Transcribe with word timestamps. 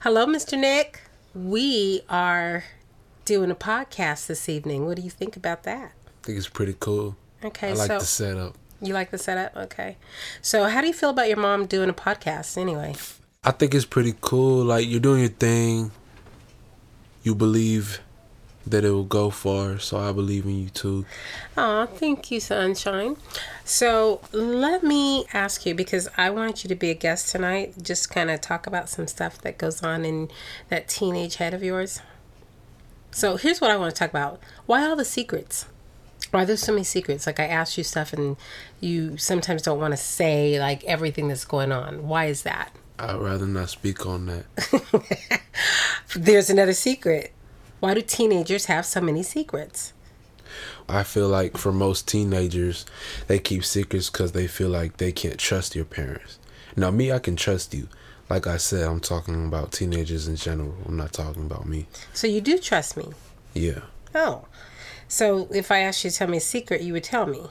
Hello, 0.00 0.24
Mr. 0.24 0.58
Nick. 0.58 1.02
We 1.34 2.00
are 2.08 2.64
doing 3.26 3.50
a 3.50 3.54
podcast 3.54 4.28
this 4.28 4.48
evening. 4.48 4.86
What 4.86 4.96
do 4.96 5.02
you 5.02 5.10
think 5.10 5.36
about 5.36 5.64
that? 5.64 5.92
I 6.06 6.10
think 6.22 6.38
it's 6.38 6.48
pretty 6.48 6.74
cool. 6.80 7.16
Okay, 7.44 7.68
I 7.68 7.72
like 7.74 7.86
so 7.86 7.98
the 7.98 8.04
setup. 8.06 8.54
you 8.80 8.94
like 8.94 9.10
the 9.10 9.18
setup? 9.18 9.54
Okay. 9.54 9.98
So, 10.40 10.64
how 10.68 10.80
do 10.80 10.86
you 10.86 10.94
feel 10.94 11.10
about 11.10 11.28
your 11.28 11.36
mom 11.36 11.66
doing 11.66 11.90
a 11.90 11.92
podcast 11.92 12.56
anyway? 12.56 12.94
I 13.44 13.50
think 13.50 13.74
it's 13.74 13.84
pretty 13.84 14.14
cool. 14.22 14.64
Like 14.64 14.88
you're 14.88 15.00
doing 15.00 15.20
your 15.20 15.28
thing. 15.28 15.90
You 17.22 17.34
believe 17.34 18.00
that 18.70 18.84
it 18.84 18.90
will 18.90 19.04
go 19.04 19.30
far, 19.30 19.78
so 19.78 19.98
I 19.98 20.12
believe 20.12 20.44
in 20.44 20.62
you 20.62 20.68
too. 20.70 21.04
Oh, 21.56 21.86
thank 21.86 22.30
you, 22.30 22.40
Sunshine. 22.40 23.16
So, 23.64 24.20
let 24.32 24.82
me 24.82 25.24
ask 25.32 25.66
you 25.66 25.74
because 25.74 26.08
I 26.16 26.30
wanted 26.30 26.64
you 26.64 26.68
to 26.68 26.74
be 26.74 26.90
a 26.90 26.94
guest 26.94 27.30
tonight, 27.30 27.74
just 27.82 28.10
kind 28.10 28.30
of 28.30 28.40
talk 28.40 28.66
about 28.66 28.88
some 28.88 29.06
stuff 29.06 29.40
that 29.42 29.58
goes 29.58 29.82
on 29.82 30.04
in 30.04 30.28
that 30.68 30.88
teenage 30.88 31.36
head 31.36 31.54
of 31.54 31.62
yours. 31.62 32.00
So, 33.10 33.36
here's 33.36 33.60
what 33.60 33.70
I 33.70 33.76
want 33.76 33.94
to 33.94 33.98
talk 33.98 34.10
about 34.10 34.40
why 34.66 34.86
all 34.86 34.96
the 34.96 35.04
secrets? 35.04 35.66
Why 36.30 36.44
there's 36.44 36.62
so 36.62 36.72
many 36.72 36.84
secrets? 36.84 37.26
Like, 37.26 37.40
I 37.40 37.46
asked 37.46 37.76
you 37.76 37.84
stuff 37.84 38.12
and 38.12 38.36
you 38.80 39.16
sometimes 39.16 39.62
don't 39.62 39.80
want 39.80 39.92
to 39.92 39.96
say 39.96 40.60
like 40.60 40.84
everything 40.84 41.28
that's 41.28 41.44
going 41.44 41.72
on. 41.72 42.06
Why 42.06 42.26
is 42.26 42.42
that? 42.42 42.72
I'd 43.00 43.16
rather 43.16 43.46
not 43.46 43.70
speak 43.70 44.06
on 44.06 44.26
that. 44.26 45.42
There's 46.14 46.50
another 46.50 46.74
secret. 46.74 47.32
Why 47.80 47.94
do 47.94 48.02
teenagers 48.02 48.66
have 48.66 48.86
so 48.86 49.00
many 49.00 49.22
secrets? 49.22 49.92
I 50.88 51.02
feel 51.02 51.28
like 51.28 51.56
for 51.56 51.72
most 51.72 52.08
teenagers, 52.08 52.84
they 53.26 53.38
keep 53.38 53.64
secrets 53.64 54.10
because 54.10 54.32
they 54.32 54.46
feel 54.46 54.68
like 54.68 54.96
they 54.96 55.12
can't 55.12 55.38
trust 55.38 55.74
your 55.76 55.84
parents. 55.84 56.38
Now, 56.76 56.90
me, 56.90 57.12
I 57.12 57.18
can 57.18 57.36
trust 57.36 57.72
you. 57.74 57.88
Like 58.28 58.46
I 58.46 58.56
said, 58.58 58.86
I'm 58.86 59.00
talking 59.00 59.46
about 59.46 59.72
teenagers 59.72 60.28
in 60.28 60.36
general. 60.36 60.74
I'm 60.86 60.96
not 60.96 61.12
talking 61.12 61.46
about 61.46 61.66
me. 61.66 61.86
So, 62.12 62.26
you 62.26 62.40
do 62.40 62.58
trust 62.58 62.96
me. 62.96 63.08
Yeah, 63.54 63.80
Oh. 64.14 64.44
So, 65.08 65.48
if 65.52 65.70
I 65.72 65.80
asked 65.80 66.04
you 66.04 66.10
to 66.10 66.16
tell 66.16 66.28
me 66.28 66.36
a 66.38 66.40
secret, 66.40 66.82
you 66.82 66.92
would 66.92 67.04
tell 67.04 67.26
me. 67.26 67.42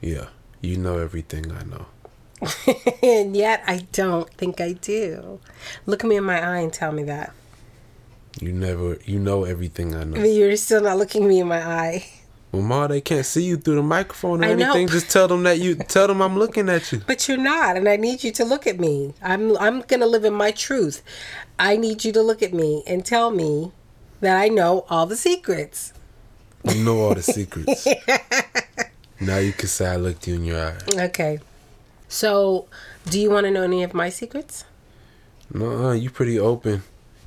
yeah. 0.00 0.26
You 0.60 0.78
know 0.78 0.96
everything 0.96 1.52
I 1.52 1.62
know. 1.64 1.86
and 3.02 3.36
yet, 3.36 3.62
I 3.66 3.86
don't 3.92 4.30
think 4.32 4.62
I 4.62 4.72
do. 4.72 5.40
Look 5.84 6.02
me 6.04 6.16
in 6.16 6.24
my 6.24 6.40
eye 6.40 6.60
and 6.60 6.72
tell 6.72 6.90
me 6.90 7.02
that. 7.02 7.34
You 8.40 8.52
never, 8.52 8.98
you 9.04 9.18
know 9.18 9.44
everything 9.44 9.94
I 9.94 10.04
know. 10.04 10.20
mean, 10.20 10.36
you're 10.36 10.56
still 10.56 10.82
not 10.82 10.96
looking 10.98 11.26
me 11.28 11.40
in 11.40 11.48
my 11.48 11.62
eye. 11.62 12.06
Well, 12.52 12.62
Ma, 12.62 12.86
they 12.86 13.00
can't 13.00 13.26
see 13.26 13.42
you 13.44 13.56
through 13.56 13.76
the 13.76 13.82
microphone 13.82 14.44
or 14.44 14.48
I 14.48 14.54
know. 14.54 14.66
anything. 14.66 14.88
Just 14.88 15.10
tell 15.10 15.26
them 15.26 15.42
that 15.44 15.58
you, 15.58 15.74
tell 15.74 16.06
them 16.06 16.20
I'm 16.22 16.36
looking 16.38 16.68
at 16.68 16.92
you. 16.92 17.00
But 17.06 17.26
you're 17.28 17.36
not, 17.36 17.76
and 17.76 17.88
I 17.88 17.96
need 17.96 18.22
you 18.22 18.30
to 18.32 18.44
look 18.44 18.66
at 18.66 18.78
me. 18.78 19.12
I'm 19.22 19.56
I'm 19.58 19.80
gonna 19.82 20.06
live 20.06 20.24
in 20.24 20.34
my 20.34 20.52
truth. 20.52 21.02
I 21.58 21.76
need 21.76 22.04
you 22.04 22.12
to 22.12 22.22
look 22.22 22.42
at 22.42 22.54
me 22.54 22.82
and 22.86 23.04
tell 23.04 23.30
me 23.32 23.72
that 24.20 24.40
I 24.40 24.48
know 24.48 24.84
all 24.88 25.06
the 25.06 25.16
secrets. 25.16 25.92
You 26.64 26.84
know 26.84 26.98
all 27.00 27.14
the 27.14 27.22
secrets. 27.36 27.86
now 29.20 29.38
you 29.38 29.52
can 29.52 29.68
say 29.68 29.86
I 29.88 29.96
looked 29.96 30.26
you 30.28 30.36
in 30.36 30.44
your 30.44 30.60
eye. 30.64 30.76
Okay. 31.06 31.40
So, 32.08 32.68
do 33.10 33.18
you 33.18 33.30
want 33.30 33.46
to 33.46 33.50
know 33.50 33.62
any 33.62 33.82
of 33.82 33.94
my 33.94 34.08
secrets? 34.10 34.64
No, 35.52 35.90
you 35.92 36.08
pretty 36.10 36.38
open. 36.38 36.84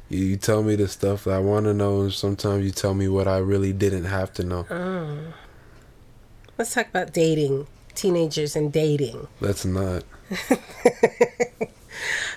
You, 0.09 0.19
you 0.25 0.37
tell 0.37 0.63
me 0.63 0.75
the 0.75 0.87
stuff 0.87 1.25
that 1.25 1.33
I 1.33 1.39
want 1.39 1.65
to 1.65 1.73
know, 1.73 2.01
and 2.01 2.13
sometimes 2.13 2.63
you 2.65 2.71
tell 2.71 2.93
me 2.93 3.07
what 3.07 3.27
I 3.27 3.37
really 3.37 3.73
didn't 3.73 4.05
have 4.05 4.33
to 4.33 4.43
know. 4.43 4.65
Oh. 4.69 5.33
Let's 6.57 6.73
talk 6.73 6.87
about 6.89 7.13
dating, 7.13 7.67
teenagers 7.95 8.55
and 8.55 8.71
dating. 8.71 9.27
Let's 9.39 9.65
not. 9.65 10.03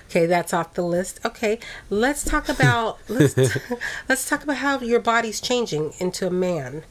Okay, 0.09 0.25
that's 0.25 0.53
off 0.53 0.73
the 0.73 0.81
list. 0.81 1.21
Okay, 1.23 1.57
let's 1.89 2.25
talk 2.25 2.49
about 2.49 2.99
let's 3.07 3.33
let's 4.09 4.27
talk 4.27 4.43
about 4.43 4.57
how 4.57 4.77
your 4.79 4.99
body's 4.99 5.39
changing 5.39 5.93
into 5.99 6.27
a 6.27 6.29
man. 6.29 6.83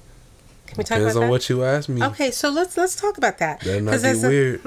Can 0.66 0.78
we 0.78 0.84
talk 0.84 0.96
about 0.96 1.08
it? 1.08 1.12
Depends 1.12 1.16
about 1.16 1.16
on 1.16 1.20
that? 1.26 1.30
what 1.30 1.48
you 1.50 1.62
ask 1.62 1.88
me. 1.90 2.02
Okay, 2.02 2.30
so 2.30 2.48
let's 2.48 2.78
let's 2.78 2.96
talk 2.96 3.18
about 3.18 3.36
that. 3.36 3.62
Not 3.66 3.90
'Cause 3.92 4.02
be 4.02 4.08
that's 4.08 4.24
a- 4.24 4.28
weird. 4.28 4.62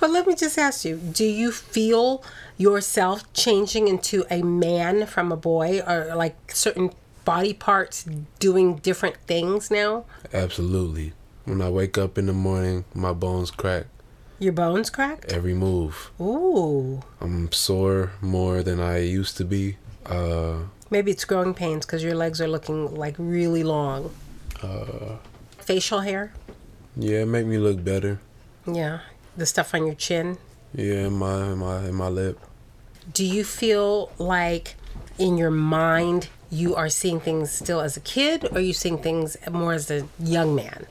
But 0.00 0.10
let 0.10 0.26
me 0.26 0.34
just 0.34 0.58
ask 0.58 0.84
you: 0.84 0.96
Do 0.96 1.24
you 1.24 1.50
feel 1.52 2.22
yourself 2.56 3.30
changing 3.32 3.88
into 3.88 4.24
a 4.30 4.42
man 4.42 5.06
from 5.06 5.32
a 5.32 5.36
boy, 5.36 5.80
or 5.86 6.14
like 6.14 6.36
certain 6.52 6.90
body 7.24 7.54
parts 7.54 8.04
doing 8.38 8.76
different 8.76 9.16
things 9.26 9.70
now? 9.70 10.04
Absolutely. 10.32 11.12
When 11.44 11.60
I 11.60 11.68
wake 11.70 11.98
up 11.98 12.16
in 12.18 12.26
the 12.26 12.32
morning, 12.32 12.84
my 12.94 13.12
bones 13.12 13.50
crack. 13.50 13.86
Your 14.38 14.52
bones 14.52 14.90
crack? 14.90 15.24
Every 15.28 15.54
move. 15.54 16.10
Ooh, 16.20 17.02
I'm 17.20 17.52
sore 17.52 18.12
more 18.20 18.62
than 18.62 18.80
I 18.80 18.98
used 18.98 19.36
to 19.38 19.44
be. 19.44 19.76
Uh, 20.04 20.64
maybe 20.90 21.10
it's 21.12 21.24
growing 21.24 21.54
pains 21.54 21.86
because 21.86 22.02
your 22.02 22.14
legs 22.14 22.40
are 22.40 22.48
looking 22.48 22.94
like 22.94 23.14
really 23.18 23.62
long. 23.62 24.10
uh, 24.62 25.16
Facial 25.58 26.00
hair? 26.00 26.32
yeah, 26.96 27.20
it 27.22 27.26
make 27.26 27.46
me 27.46 27.58
look 27.58 27.82
better. 27.84 28.20
Yeah, 28.66 29.00
the 29.36 29.46
stuff 29.46 29.74
on 29.74 29.86
your 29.86 29.94
chin. 29.94 30.38
Yeah, 30.74 31.06
in 31.06 31.14
my 31.14 31.52
in 31.52 31.58
my 31.58 31.78
in 31.88 31.94
my 31.94 32.08
lip. 32.08 32.38
Do 33.12 33.24
you 33.24 33.44
feel 33.44 34.10
like 34.18 34.74
in 35.18 35.36
your 35.38 35.50
mind 35.50 36.28
you 36.50 36.74
are 36.74 36.88
seeing 36.88 37.20
things 37.20 37.50
still 37.50 37.80
as 37.80 37.96
a 37.96 38.00
kid, 38.00 38.44
or 38.46 38.58
are 38.58 38.60
you 38.60 38.72
seeing 38.72 38.98
things 38.98 39.36
more 39.50 39.72
as 39.72 39.90
a 39.90 40.06
young 40.18 40.54
man? 40.54 40.86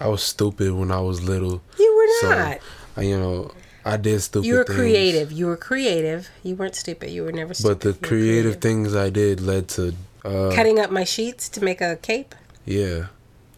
I 0.00 0.08
was 0.08 0.22
stupid 0.22 0.72
when 0.72 0.90
I 0.90 1.00
was 1.00 1.22
little. 1.22 1.60
You 1.78 1.96
were 1.96 2.28
So, 2.28 2.38
not. 2.38 2.58
I, 2.96 3.02
you 3.02 3.18
know, 3.18 3.50
I 3.84 3.96
did 3.98 4.20
stupid 4.22 4.46
you 4.46 4.54
were 4.54 4.64
things. 4.64 4.78
creative. 4.78 5.32
You 5.32 5.46
were 5.46 5.56
creative. 5.56 6.28
You 6.42 6.54
weren't 6.56 6.74
stupid. 6.74 7.10
You 7.10 7.24
were 7.24 7.32
never 7.32 7.52
stupid. 7.54 7.68
But 7.68 7.80
the 7.82 7.92
were 8.00 8.06
creative 8.08 8.56
things 8.60 8.94
I 8.94 9.10
did 9.10 9.40
led 9.40 9.68
to 9.70 9.94
uh 10.24 10.52
Cutting 10.54 10.78
up 10.78 10.90
my 10.90 11.04
sheets 11.04 11.48
to 11.50 11.62
make 11.64 11.80
a 11.80 11.96
cape. 11.96 12.34
yeah. 12.64 13.06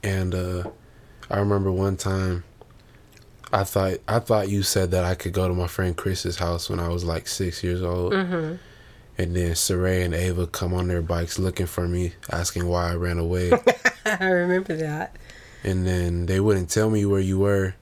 And 0.03 0.35
uh 0.35 0.71
I 1.31 1.39
remember 1.39 1.71
one 1.71 1.97
time 1.97 2.43
I 3.53 3.65
thought 3.65 3.99
I 4.09 4.19
thought 4.19 4.49
you 4.49 4.63
said 4.63 4.91
that 4.93 5.05
I 5.05 5.15
could 5.15 5.33
go 5.33 5.47
to 5.47 5.55
my 5.55 5.67
friend 5.67 5.97
Chris's 5.97 6.39
house 6.39 6.71
when 6.71 6.81
I 6.81 6.89
was 6.89 7.05
like 7.05 7.29
6 7.29 7.63
years 7.63 7.83
old. 7.83 8.13
Mm-hmm. 8.15 8.57
And 9.19 9.37
then 9.37 9.51
Saray 9.53 10.05
and 10.05 10.15
Ava 10.15 10.47
come 10.47 10.73
on 10.73 10.89
their 10.89 11.03
bikes 11.03 11.39
looking 11.39 11.67
for 11.67 11.87
me, 11.87 12.15
asking 12.31 12.67
why 12.67 12.91
I 12.91 12.95
ran 12.95 13.19
away. 13.19 13.53
I 14.07 14.25
remember 14.25 14.75
that. 14.77 15.17
and 15.63 15.87
then 15.87 16.27
they 16.27 16.41
wouldn't 16.41 16.71
tell 16.71 16.89
me 16.91 17.05
where 17.05 17.21
you 17.21 17.39
were. 17.39 17.75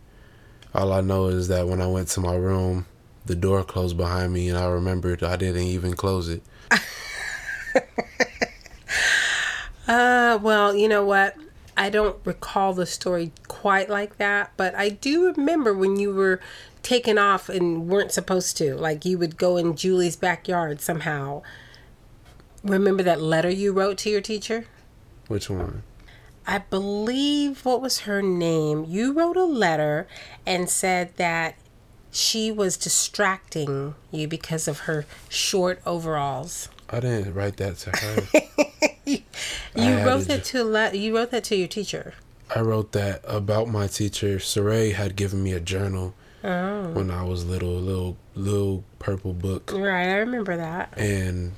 All 0.75 0.93
I 0.93 1.01
know 1.01 1.27
is 1.29 1.49
that 1.49 1.69
when 1.69 1.81
I 1.81 1.87
went 1.87 2.09
to 2.09 2.21
my 2.21 2.35
room, 2.35 2.87
the 3.27 3.35
door 3.37 3.63
closed 3.65 3.97
behind 3.97 4.33
me, 4.33 4.49
and 4.49 4.59
I 4.59 4.67
remembered 4.67 5.23
I 5.23 5.37
didn't 5.37 5.63
even 5.63 5.95
close 5.95 6.29
it. 6.29 6.43
Uh, 9.89 10.39
well, 10.41 10.75
you 10.77 10.89
know 10.89 11.05
what? 11.05 11.37
I 11.77 11.91
don't 11.91 12.17
recall 12.25 12.75
the 12.75 12.87
story 12.87 13.33
quite 13.61 13.91
like 13.91 14.17
that, 14.17 14.51
but 14.57 14.75
I 14.75 14.89
do 14.89 15.27
remember 15.27 15.75
when 15.75 15.99
you 15.99 16.15
were 16.15 16.41
taken 16.83 17.19
off 17.19 17.51
and 17.51 17.91
weren't 17.91 18.11
supposed 18.11 18.57
to. 18.57 18.75
Like 18.75 19.05
you 19.05 19.19
would 19.19 19.37
go 19.37 19.59
in 19.59 19.77
Julie's 19.77 20.17
backyard 20.17 20.81
somehow. 20.81 21.43
Remember 22.65 23.03
that 23.03 23.21
letter 23.21 23.51
you 23.51 23.75
wrote 23.75 23.99
to 23.99 24.09
your 24.09 24.23
teacher? 24.23 24.65
Which 25.29 25.51
one? 25.51 25.83
I 26.47 26.61
believe 26.61 27.67
what 27.67 27.83
was 27.83 28.01
her 28.01 28.23
name? 28.23 28.87
You 28.89 29.13
wrote 29.13 29.37
a 29.37 29.45
letter 29.45 30.09
and 30.47 30.71
said 30.71 31.15
that 31.19 31.57
she 32.11 32.51
was 32.51 32.79
distracting 32.79 33.95
you 34.11 34.27
because 34.27 34.69
of 34.69 34.81
her 34.81 35.05
short 35.29 35.83
overalls. 35.85 36.71
I 36.89 37.01
didn't 37.01 37.35
write 37.35 37.59
that 37.59 37.77
to 37.77 37.91
her. 37.91 38.41
You 39.77 39.99
wrote 40.05 40.25
that 40.27 40.45
to 40.47 40.65
le- 40.65 40.95
you 40.95 41.17
wrote 41.17 41.31
that 41.31 41.45
to 41.45 41.57
your 41.57 41.69
teacher. 41.69 42.15
I 42.55 42.61
wrote 42.61 42.93
that 42.93 43.23
about 43.27 43.69
my 43.69 43.87
teacher. 43.87 44.37
Saray 44.39 44.93
had 44.95 45.17
given 45.17 45.43
me 45.43 45.53
a 45.53 45.61
journal 45.61 46.15
Oh. 46.43 46.89
when 46.93 47.11
I 47.11 47.23
was 47.25 47.45
little, 47.45 47.77
a 47.77 47.79
little 47.79 48.17
little 48.35 48.83
purple 48.99 49.35
book, 49.35 49.73
Right, 49.75 50.09
I 50.09 50.17
remember 50.17 50.57
that. 50.57 50.95
and 50.97 51.53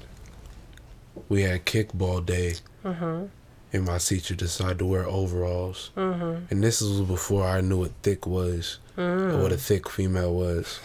we 1.29 1.43
had 1.43 1.65
kickball 1.67 2.25
day. 2.27 2.55
Mm-hmm. 2.85 3.27
And 3.75 3.85
my 3.87 3.99
teacher 3.99 4.35
decided 4.35 4.81
to 4.81 4.87
wear 4.87 5.05
overalls. 5.07 5.91
Mm-hmm. 5.97 6.47
And 6.51 6.63
this 6.65 6.81
was 6.83 7.01
before 7.03 7.47
I 7.47 7.61
knew 7.63 7.79
what 7.79 7.93
thick 8.03 8.27
was, 8.27 8.81
or 8.99 9.39
what 9.39 9.53
a 9.53 9.57
thick 9.57 9.89
female 9.89 10.35
was. 10.35 10.81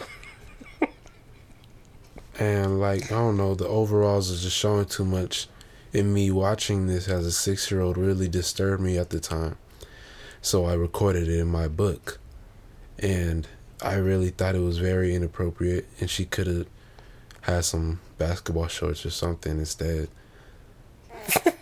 and 2.38 2.80
like 2.80 3.06
I 3.06 3.16
don't 3.16 3.36
know, 3.36 3.54
the 3.54 3.66
overalls 3.66 4.30
is 4.30 4.42
just 4.42 4.56
showing 4.56 4.86
too 4.86 5.04
much. 5.04 5.48
And 5.92 6.12
me 6.14 6.30
watching 6.30 6.86
this 6.86 7.08
as 7.08 7.26
a 7.26 7.32
six 7.32 7.70
year 7.70 7.80
old 7.80 7.96
really 7.98 8.28
disturbed 8.28 8.82
me 8.82 8.96
at 8.98 9.10
the 9.10 9.20
time. 9.20 9.56
So 10.40 10.64
I 10.64 10.74
recorded 10.74 11.28
it 11.28 11.38
in 11.38 11.48
my 11.48 11.68
book. 11.68 12.18
And 12.98 13.46
I 13.82 13.94
really 13.94 14.30
thought 14.30 14.54
it 14.54 14.60
was 14.60 14.78
very 14.78 15.14
inappropriate 15.14 15.86
and 16.00 16.10
she 16.10 16.24
could 16.24 16.46
have 16.46 16.66
had 17.42 17.64
some 17.64 18.00
basketball 18.18 18.66
shorts 18.66 19.06
or 19.06 19.10
something 19.10 19.58
instead. 19.58 20.08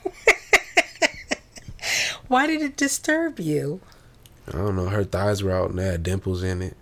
Why 2.29 2.47
did 2.47 2.63
it 2.63 2.77
disturb 2.77 3.39
you? 3.39 3.81
I 4.49 4.53
don't 4.53 4.77
know, 4.77 4.87
her 4.87 5.05
thighs 5.05 5.43
were 5.43 5.53
out 5.53 5.71
and 5.71 5.79
they 5.79 5.87
had 5.87 6.03
dimples 6.03 6.43
in 6.43 6.63
it. 6.63 6.77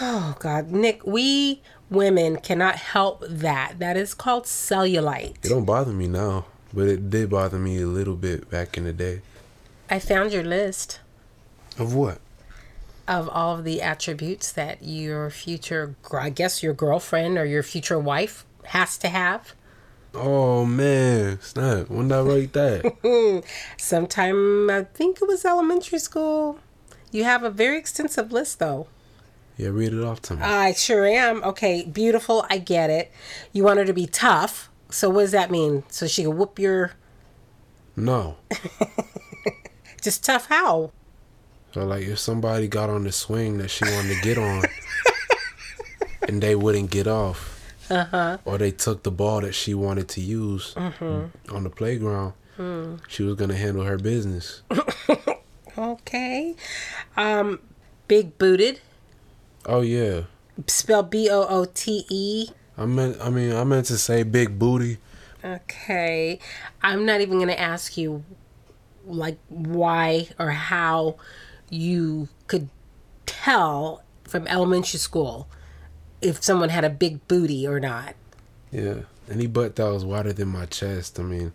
Oh 0.00 0.36
God, 0.38 0.70
Nick, 0.70 1.06
we 1.06 1.62
women 1.90 2.36
cannot 2.36 2.76
help 2.76 3.22
that. 3.28 3.78
That 3.78 3.96
is 3.96 4.14
called 4.14 4.44
cellulite. 4.44 5.44
It 5.44 5.48
don't 5.50 5.64
bother 5.64 5.92
me 5.92 6.08
now, 6.08 6.46
but 6.72 6.88
it 6.88 7.10
did 7.10 7.30
bother 7.30 7.58
me 7.58 7.80
a 7.80 7.86
little 7.86 8.16
bit 8.16 8.50
back 8.50 8.76
in 8.76 8.84
the 8.84 8.92
day. 8.92 9.20
I 9.92 9.98
found 9.98 10.32
your 10.32 10.42
list 10.42 11.00
Of 11.78 11.94
what? 11.94 12.18
of 13.08 13.28
all 13.28 13.58
of 13.58 13.64
the 13.64 13.82
attributes 13.82 14.50
that 14.52 14.78
your 14.82 15.28
future, 15.28 15.96
I 16.12 16.30
guess 16.30 16.62
your 16.62 16.72
girlfriend 16.72 17.36
or 17.36 17.44
your 17.44 17.62
future 17.64 17.98
wife 17.98 18.46
has 18.66 18.96
to 18.98 19.08
have. 19.08 19.54
Oh 20.14 20.64
man, 20.64 21.40
snap! 21.42 21.90
When 21.90 22.08
did 22.08 22.16
I 22.16 22.20
write 22.22 22.52
that? 22.52 23.42
Sometime 23.76 24.70
I 24.70 24.84
think 24.84 25.20
it 25.20 25.26
was 25.28 25.44
elementary 25.44 25.98
school. 25.98 26.58
You 27.10 27.24
have 27.24 27.42
a 27.42 27.50
very 27.50 27.76
extensive 27.78 28.30
list 28.32 28.58
though. 28.60 28.86
yeah, 29.56 29.68
read 29.68 29.92
it 29.92 30.04
off 30.04 30.22
to 30.22 30.36
me. 30.36 30.42
I 30.42 30.72
sure 30.72 31.04
am. 31.06 31.42
Okay, 31.44 31.84
beautiful. 31.84 32.46
I 32.48 32.58
get 32.58 32.88
it. 32.88 33.10
You 33.52 33.64
want 33.64 33.78
her 33.78 33.84
to 33.84 33.92
be 33.92 34.06
tough. 34.06 34.70
So 34.90 35.10
what 35.10 35.22
does 35.22 35.32
that 35.32 35.50
mean? 35.50 35.82
So 35.88 36.06
she 36.06 36.22
can 36.22 36.36
whoop 36.38 36.58
your 36.58 36.92
no. 37.96 38.36
just 40.02 40.24
tough 40.24 40.46
how? 40.46 40.90
So 41.72 41.84
like, 41.86 42.02
if 42.06 42.18
somebody 42.18 42.68
got 42.68 42.90
on 42.90 43.04
the 43.04 43.12
swing 43.12 43.58
that 43.58 43.68
she 43.68 43.84
wanted 43.86 44.16
to 44.16 44.20
get 44.22 44.36
on, 44.38 44.64
and 46.28 46.42
they 46.42 46.54
wouldn't 46.54 46.90
get 46.90 47.06
off, 47.06 47.60
Uh-huh. 47.90 48.38
or 48.44 48.58
they 48.58 48.70
took 48.70 49.02
the 49.02 49.10
ball 49.10 49.40
that 49.40 49.54
she 49.54 49.72
wanted 49.74 50.08
to 50.10 50.20
use 50.20 50.74
Mm-hmm. 50.74 51.54
on 51.54 51.64
the 51.64 51.70
playground, 51.70 52.34
she 53.08 53.22
was 53.22 53.34
gonna 53.36 53.56
handle 53.56 53.84
her 53.84 53.98
business. 53.98 54.62
Okay. 55.78 56.54
Um 57.16 57.60
big 58.06 58.36
booted. 58.36 58.80
Oh 59.64 59.80
yeah, 59.80 60.22
Spell 60.66 61.02
B 61.02 61.30
O 61.30 61.46
O 61.48 61.64
T 61.64 62.04
E. 62.10 62.48
I 62.76 62.84
meant. 62.84 63.16
I 63.22 63.30
mean, 63.30 63.52
I 63.56 63.64
meant 63.64 63.86
to 63.86 63.96
say 63.96 64.22
big 64.22 64.58
booty. 64.58 64.98
Okay. 65.42 66.38
I'm 66.82 67.06
not 67.06 67.20
even 67.22 67.36
going 67.38 67.48
to 67.48 67.58
ask 67.58 67.96
you 67.96 68.22
like 69.06 69.38
why 69.48 70.28
or 70.38 70.50
how 70.50 71.16
you 71.70 72.28
could 72.46 72.68
tell 73.26 74.02
from 74.24 74.46
elementary 74.46 74.98
school 74.98 75.48
if 76.20 76.42
someone 76.42 76.68
had 76.68 76.84
a 76.84 76.90
big 76.90 77.26
booty 77.28 77.66
or 77.66 77.80
not. 77.80 78.14
Yeah, 78.70 79.00
any 79.30 79.46
butt 79.46 79.76
that 79.76 79.84
was 79.92 80.04
wider 80.04 80.32
than 80.32 80.48
my 80.48 80.66
chest. 80.66 81.18
I 81.18 81.22
mean, 81.24 81.52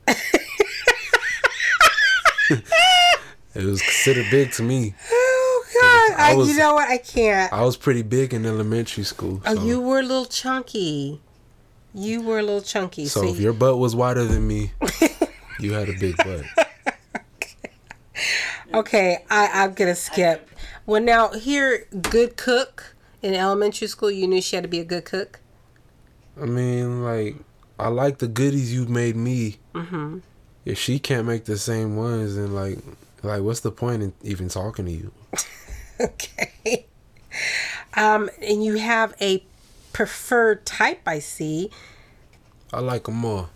it 2.50 3.64
was 3.64 3.82
considered 3.82 4.28
big 4.30 4.52
to 4.54 4.64
me. 4.64 4.94
Oh 5.12 5.66
god, 5.82 6.20
I 6.20 6.32
I, 6.32 6.36
was- 6.36 6.50
you 6.50 6.58
know 6.58 6.74
what? 6.76 6.90
I 6.90 6.98
can't. 6.98 7.52
I 7.52 7.64
was 7.64 7.78
pretty 7.78 8.04
big 8.04 8.34
in 8.34 8.46
elementary 8.46 9.04
school. 9.04 9.42
Oh, 9.46 9.66
you 9.66 9.80
were 9.82 10.00
a 10.00 10.04
little 10.04 10.26
chunky. 10.26 11.22
You 11.94 12.22
were 12.22 12.40
a 12.40 12.44
little 12.44 12.62
chunky. 12.62 13.08
So 13.08 13.22
So, 13.22 13.28
if 13.30 13.40
your 13.40 13.54
butt 13.54 13.78
was 13.80 13.96
wider 13.96 14.24
than 14.26 14.48
me, 14.48 14.72
you 15.60 15.74
had 15.74 15.90
a 15.90 15.94
big 16.00 16.16
butt. 16.18 16.67
Okay, 18.74 19.24
I, 19.30 19.64
I'm 19.64 19.74
gonna 19.74 19.96
skip. 19.96 20.50
Well, 20.86 21.02
now 21.02 21.30
here, 21.34 21.88
good 22.02 22.38
cook 22.38 22.96
in 23.22 23.34
elementary 23.34 23.88
school. 23.88 24.12
You 24.12 24.28
knew 24.28 24.42
she 24.42 24.56
had 24.56 24.64
to 24.64 24.70
be 24.70 24.80
a 24.80 24.86
good 24.86 25.06
cook. 25.06 25.40
I 26.40 26.46
mean, 26.46 27.04
like, 27.04 27.36
I 27.80 27.88
like 27.90 28.20
the 28.20 28.28
goodies 28.28 28.74
you 28.74 28.86
made 28.86 29.16
me. 29.16 29.58
Mm-hmm. 29.74 30.20
If 30.66 30.78
she 30.78 31.00
can't 31.00 31.26
make 31.26 31.46
the 31.46 31.58
same 31.58 31.96
ones, 31.96 32.36
then 32.36 32.54
like, 32.54 32.80
like, 33.24 33.42
what's 33.42 33.62
the 33.62 33.72
point 33.72 34.04
in 34.04 34.14
even 34.22 34.50
talking 34.50 34.86
to 34.86 34.92
you? 34.92 35.12
Okay. 36.00 36.86
Um, 37.96 38.30
and 38.42 38.64
you 38.64 38.76
have 38.76 39.16
a 39.20 39.44
preferred 39.94 40.66
type. 40.66 41.02
I 41.08 41.18
see. 41.20 41.72
I 42.72 42.82
like 42.82 43.06
them 43.06 43.26
all. 43.26 43.50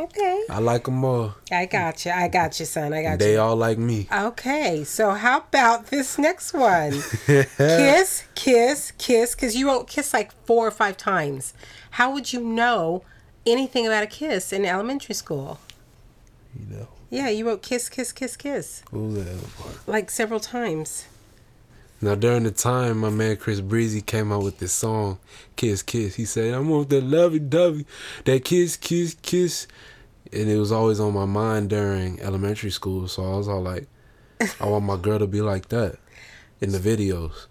Okay. 0.00 0.44
I 0.48 0.58
like 0.60 0.84
them 0.84 1.04
all. 1.04 1.34
I 1.52 1.66
got 1.66 2.04
you. 2.06 2.12
I 2.12 2.28
got 2.28 2.58
you, 2.58 2.64
son. 2.66 2.92
I 2.94 3.02
got 3.02 3.18
They 3.18 3.26
you. 3.26 3.32
They 3.32 3.36
all 3.36 3.56
like 3.56 3.76
me. 3.78 4.08
Okay, 4.10 4.82
so 4.84 5.10
how 5.10 5.38
about 5.40 5.86
this 5.88 6.18
next 6.18 6.54
one? 6.54 6.92
kiss, 7.26 8.24
kiss, 8.34 8.92
kiss, 8.96 9.34
because 9.34 9.54
you 9.56 9.66
wrote 9.68 9.86
kiss 9.88 10.14
like 10.14 10.32
four 10.46 10.66
or 10.66 10.70
five 10.70 10.96
times. 10.96 11.52
How 11.92 12.12
would 12.12 12.32
you 12.32 12.40
know 12.40 13.02
anything 13.46 13.86
about 13.86 14.02
a 14.02 14.06
kiss 14.06 14.52
in 14.52 14.64
elementary 14.64 15.14
school? 15.14 15.58
You 16.58 16.76
know, 16.76 16.88
Yeah, 17.10 17.28
you 17.28 17.46
wrote 17.46 17.62
kiss, 17.62 17.88
kiss, 17.88 18.12
kiss, 18.12 18.36
kiss 18.36 18.82
who's 18.90 19.14
the 19.14 19.20
other 19.32 19.48
part? 19.58 19.88
like 19.88 20.10
several 20.10 20.40
times. 20.40 21.04
Now 22.02 22.14
during 22.14 22.44
the 22.44 22.50
time 22.50 22.98
my 22.98 23.10
man 23.10 23.36
Chris 23.36 23.60
Breezy 23.60 24.00
came 24.00 24.32
out 24.32 24.42
with 24.42 24.58
this 24.58 24.72
song, 24.72 25.18
Kiss 25.56 25.82
Kiss, 25.82 26.14
he 26.14 26.24
said, 26.24 26.54
I 26.54 26.58
want 26.58 26.88
that 26.88 27.04
lovey 27.04 27.38
dovey, 27.38 27.84
that 28.24 28.44
kiss, 28.44 28.76
kiss, 28.76 29.16
kiss. 29.20 29.66
And 30.32 30.48
it 30.48 30.58
was 30.58 30.72
always 30.72 31.00
on 31.00 31.12
my 31.12 31.26
mind 31.26 31.70
during 31.70 32.20
elementary 32.20 32.70
school. 32.70 33.06
So 33.08 33.24
I 33.24 33.36
was 33.36 33.48
all 33.48 33.60
like, 33.60 33.86
I 34.60 34.66
want 34.66 34.84
my 34.84 34.96
girl 34.96 35.18
to 35.18 35.26
be 35.26 35.42
like 35.42 35.68
that 35.68 35.96
in 36.60 36.72
the 36.72 36.78
videos. 36.78 37.46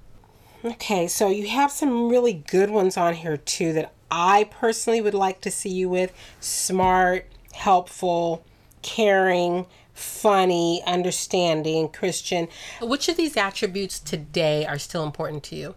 Okay, 0.65 1.07
so 1.07 1.29
you 1.29 1.47
have 1.47 1.71
some 1.71 2.09
really 2.09 2.33
good 2.33 2.69
ones 2.69 2.97
on 2.97 3.13
here 3.13 3.37
too 3.37 3.71
that 3.73 3.93
I 4.09 4.45
personally 4.45 4.99
would 4.99 5.13
like 5.13 5.41
to 5.41 5.51
see 5.51 5.69
you 5.69 5.89
with. 5.89 6.11
Smart, 6.39 7.27
helpful, 7.53 8.43
caring, 8.81 9.67
funny, 9.99 10.81
understanding, 10.85 11.89
Christian. 11.89 12.47
Which 12.81 13.07
of 13.09 13.17
these 13.17 13.35
attributes 13.37 13.99
today 13.99 14.65
are 14.65 14.79
still 14.79 15.03
important 15.03 15.43
to 15.45 15.55
you? 15.55 15.75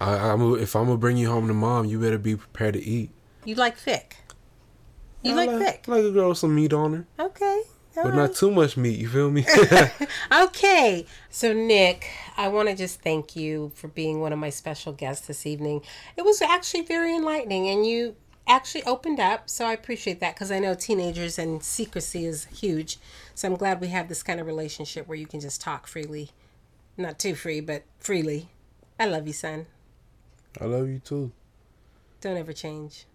I, 0.00 0.14
I'm, 0.30 0.54
if 0.58 0.74
I'm 0.74 0.86
gonna 0.86 0.96
bring 0.98 1.16
you 1.16 1.28
home 1.30 1.46
to 1.48 1.54
mom, 1.54 1.84
you 1.86 2.00
better 2.00 2.18
be 2.18 2.36
prepared 2.36 2.74
to 2.74 2.82
eat. 2.82 3.10
You 3.44 3.54
like 3.54 3.76
thick. 3.76 4.16
You 5.22 5.32
I 5.32 5.46
like 5.46 5.50
thick. 5.58 5.84
like 5.88 6.04
a 6.04 6.10
girl 6.10 6.30
with 6.30 6.38
some 6.38 6.54
meat 6.54 6.72
on 6.72 6.92
her, 6.94 7.06
Okay. 7.26 7.62
all 7.96 8.04
but 8.04 8.04
right. 8.06 8.14
not 8.14 8.34
too 8.34 8.50
much 8.50 8.76
meat. 8.78 8.98
You 8.98 9.08
feel 9.08 9.30
me? 9.30 9.44
Okay. 10.32 11.04
So, 11.28 11.52
Nick, 11.52 12.08
I 12.36 12.48
want 12.48 12.68
to 12.70 12.74
just 12.74 13.02
thank 13.02 13.36
you 13.36 13.72
for 13.74 13.88
being 13.88 14.20
one 14.20 14.32
of 14.32 14.38
my 14.38 14.50
special 14.50 14.92
guests 14.92 15.26
this 15.26 15.44
evening. 15.46 15.82
It 16.16 16.22
was 16.24 16.40
actually 16.40 16.82
very 16.82 17.14
enlightening, 17.14 17.68
and 17.68 17.86
you 17.86 18.16
actually 18.50 18.82
opened 18.84 19.20
up. 19.20 19.48
So, 19.48 19.64
I 19.64 19.72
appreciate 19.72 20.20
that 20.20 20.34
because 20.34 20.50
I 20.50 20.58
know 20.58 20.74
teenagers 20.74 21.38
and 21.38 21.62
secrecy 21.62 22.26
is 22.26 22.44
huge. 22.46 22.98
So, 23.34 23.48
I'm 23.48 23.56
glad 23.56 23.80
we 23.80 23.88
have 23.88 24.08
this 24.08 24.22
kind 24.22 24.40
of 24.40 24.46
relationship 24.46 25.06
where 25.08 25.18
you 25.18 25.26
can 25.26 25.40
just 25.40 25.60
talk 25.60 25.86
freely. 25.86 26.30
Not 26.96 27.18
too 27.18 27.34
free, 27.34 27.60
but 27.60 27.84
freely. 27.98 28.48
I 28.98 29.06
love 29.06 29.26
you, 29.26 29.32
son. 29.32 29.66
I 30.60 30.64
love 30.66 30.88
you 30.88 30.98
too. 30.98 31.32
Don't 32.20 32.36
ever 32.36 32.52
change. 32.52 33.06